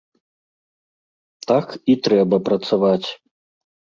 [1.51, 3.09] Так і трэба працаваць.